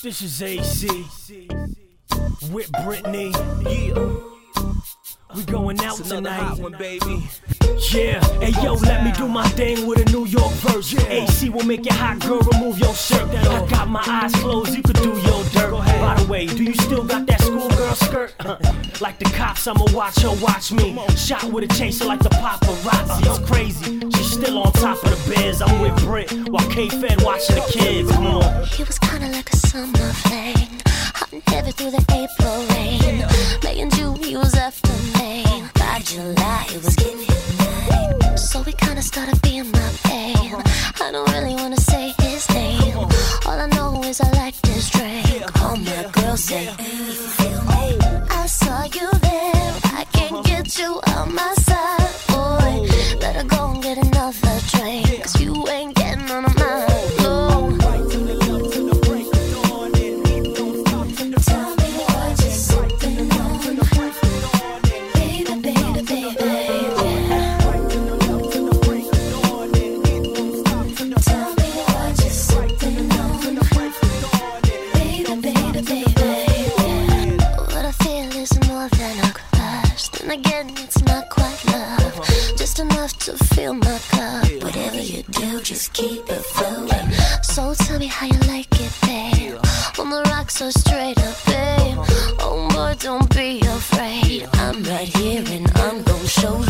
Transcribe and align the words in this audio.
This 0.00 0.22
is 0.22 0.42
AC 0.42 0.86
with 2.52 2.70
Britney. 2.72 3.34
Yeah. 3.64 4.37
We 5.38 5.44
going 5.44 5.78
out 5.84 6.00
It's 6.00 6.08
tonight. 6.08 6.32
hot 6.40 6.58
one, 6.58 6.72
baby. 6.72 7.22
Yeah, 7.92 8.18
hey 8.40 8.50
yo, 8.60 8.74
let 8.74 9.04
me 9.04 9.12
do 9.12 9.28
my 9.28 9.46
thing 9.50 9.86
with 9.86 10.04
a 10.04 10.10
New 10.10 10.26
York 10.26 10.50
verse. 10.54 10.92
AC 11.06 11.48
will 11.48 11.64
make 11.64 11.86
it 11.86 11.92
hot, 11.92 12.18
girl, 12.18 12.40
remove 12.40 12.80
your 12.80 12.92
shirt. 12.92 13.30
I 13.30 13.64
got 13.68 13.88
my 13.88 14.02
eyes 14.04 14.34
closed, 14.34 14.74
you 14.74 14.82
could 14.82 14.96
do 14.96 15.10
your 15.10 15.44
dirt. 15.52 15.70
By 15.70 16.16
the 16.18 16.26
way, 16.28 16.46
do 16.46 16.64
you 16.64 16.74
still 16.74 17.04
got 17.04 17.26
that 17.26 17.40
schoolgirl 17.40 17.94
skirt? 17.94 18.34
like 19.00 19.20
the 19.20 19.26
cops, 19.26 19.68
I'ma 19.68 19.84
watch 19.92 20.18
her 20.22 20.34
watch 20.42 20.72
me. 20.72 20.98
Shot 21.14 21.44
with 21.52 21.70
a 21.70 21.72
chaser 21.72 22.04
like 22.06 22.18
the 22.18 22.30
paparazzi. 22.30 23.24
It's 23.24 23.48
crazy, 23.48 24.00
she's 24.16 24.32
still 24.32 24.58
on 24.58 24.72
top 24.72 25.00
of 25.04 25.10
the 25.10 25.34
biz. 25.34 25.62
I'm 25.62 25.80
with 25.80 25.96
Brit 26.02 26.32
while 26.48 26.68
K 26.68 26.88
Fed 26.88 27.22
watching 27.22 27.54
the 27.54 27.66
kids. 27.70 28.10
Come 28.10 28.26
on. 28.26 28.64
He 28.64 28.82
was 28.82 28.98
kinda 28.98 29.28
like 29.30 29.52
a 29.52 29.56
summer 29.56 30.12
flame, 30.14 30.80
hot 31.14 31.32
and 31.32 31.42
heavy 31.46 31.70
through 31.70 31.92
the 31.92 32.04
April 32.10 32.66
rain. 32.74 33.24
May 33.62 33.78
kinda 39.28 39.36
started 39.36 39.42
being 39.42 39.70
my 39.72 39.90
babe. 40.04 40.66
I 41.00 41.12
don't 41.12 41.30
really 41.32 41.54
wanna 41.54 41.80
say 41.80 42.14
his 42.20 42.48
name. 42.50 42.96
All 43.46 43.60
I 43.60 43.66
know 43.66 44.02
is 44.02 44.20
I 44.20 44.30
like 44.32 44.54
this 44.62 44.90
drink. 44.90 45.62
All 45.62 45.76
my 45.76 46.04
girls 46.12 46.44
say, 46.44 46.64
"Hey, 46.64 46.84
if 46.86 47.20
you 47.20 47.28
feel 47.38 47.62
me." 47.62 47.98
I 48.30 48.46
saw 48.46 48.84
you 48.84 49.08
there. 49.28 49.72
I 50.00 50.04
can't 50.12 50.44
get 50.44 50.78
you 50.78 51.00
out 51.06 51.30
my 51.30 51.54
side, 51.66 52.14
boy. 52.28 52.88
Better 53.20 53.44
go 53.44 53.70
and 53.72 53.82
get 53.82 53.98
another 53.98 54.60
drink, 54.72 55.22
'cause 55.22 55.40
you 55.40 55.52
ain't 55.68 55.97
more 78.66 78.88
than 78.88 79.18
a 79.24 79.32
crush. 79.32 80.08
Then 80.08 80.30
again, 80.30 80.70
it's 80.78 81.02
not 81.04 81.28
quite 81.30 81.64
love. 81.66 82.14
Just 82.56 82.78
enough 82.78 83.12
to 83.24 83.32
fill 83.54 83.74
my 83.74 83.98
cup. 84.10 84.44
Whatever 84.62 85.00
you 85.00 85.22
do, 85.24 85.60
just 85.60 85.92
keep 85.92 86.28
it 86.28 86.44
flowing. 86.54 87.10
So 87.42 87.74
tell 87.74 87.98
me 87.98 88.06
how 88.06 88.26
you 88.26 88.38
like 88.54 88.68
it, 88.80 88.92
babe. 89.02 89.58
On 89.98 90.10
the 90.10 90.22
rocks 90.30 90.60
or 90.62 90.70
straight 90.70 91.18
up, 91.18 91.36
babe. 91.46 91.98
Oh 92.40 92.68
boy, 92.72 92.94
don't 92.98 93.28
be 93.34 93.60
afraid. 93.60 94.48
I'm 94.54 94.82
right 94.84 95.08
here 95.16 95.44
and 95.46 95.70
I'm 95.76 96.02
gonna 96.02 96.26
show 96.26 96.58
you. 96.62 96.67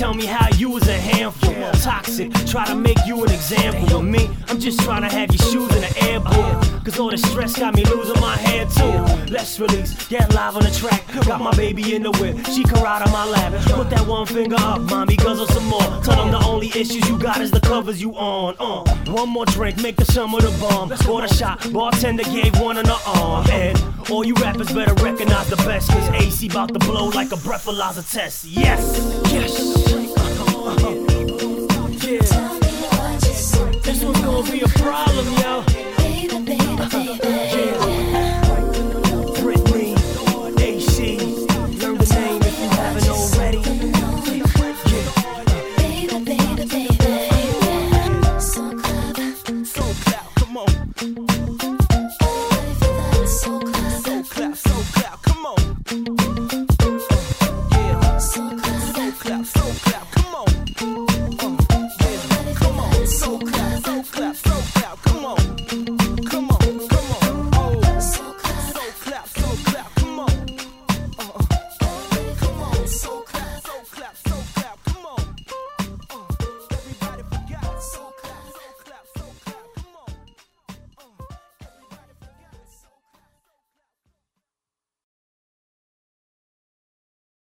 Tell 0.00 0.14
me 0.14 0.24
how 0.24 0.48
you 0.56 0.70
was 0.70 0.88
a 0.88 0.94
handful. 0.96 1.54
Toxic, 1.72 2.32
try 2.46 2.64
to 2.64 2.74
make 2.74 2.96
you 3.06 3.22
an 3.22 3.30
example. 3.30 3.98
of 3.98 4.04
me, 4.04 4.30
I'm 4.48 4.58
just 4.58 4.80
trying 4.80 5.02
to 5.02 5.10
have 5.14 5.28
your 5.30 5.44
shoes 5.50 5.70
in 5.76 5.82
the 5.82 5.94
air, 6.08 6.20
boy. 6.20 6.80
Cause 6.82 6.98
all 6.98 7.10
the 7.10 7.18
stress 7.18 7.54
got 7.58 7.74
me 7.74 7.84
losing 7.84 8.18
my 8.18 8.34
head 8.34 8.70
too. 8.70 9.30
Let's 9.30 9.60
release, 9.60 9.92
get 10.08 10.32
live 10.32 10.56
on 10.56 10.62
the 10.62 10.70
track. 10.70 11.04
Got 11.26 11.42
my 11.42 11.54
baby 11.54 11.94
in 11.94 12.02
the 12.02 12.12
whip, 12.12 12.46
she 12.46 12.62
can 12.62 12.82
ride 12.82 13.02
on 13.02 13.12
my 13.12 13.26
lap. 13.26 13.52
Put 13.76 13.90
that 13.90 14.06
one 14.06 14.24
finger 14.24 14.56
up, 14.58 14.80
mommy, 14.80 15.16
guzzle 15.16 15.46
some 15.48 15.66
more. 15.66 15.88
Tell 16.02 16.16
them 16.16 16.30
the 16.30 16.40
only 16.60 16.78
issues 16.78 17.08
you 17.08 17.18
got 17.18 17.40
is 17.40 17.50
the 17.50 17.60
covers 17.60 18.02
you 18.02 18.12
on. 18.12 18.54
Uh, 18.58 18.84
one 19.12 19.30
more 19.30 19.46
drink, 19.46 19.80
make 19.80 19.96
the 19.96 20.04
summer 20.04 20.40
the 20.42 20.54
bomb. 20.60 20.90
Bought 21.06 21.24
a 21.24 21.34
shot, 21.34 21.72
bartender 21.72 22.24
gave 22.24 22.58
one 22.60 22.76
in 22.76 22.84
the 22.84 23.00
arm. 23.06 23.48
And 23.50 23.82
all 24.10 24.26
you 24.26 24.34
rappers 24.34 24.70
better 24.70 24.92
recognize 25.02 25.48
the 25.48 25.56
best, 25.56 25.90
cause 25.90 26.08
AC 26.10 26.48
about 26.48 26.74
to 26.74 26.78
blow 26.80 27.06
like 27.06 27.32
a 27.32 27.36
breathalyzer 27.36 28.04
test. 28.12 28.44
Yes, 28.44 28.98
yes. 29.32 30.09